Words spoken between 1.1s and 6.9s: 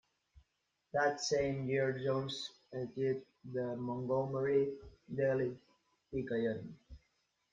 same year Jones edited the Montgomery Daily Picayune.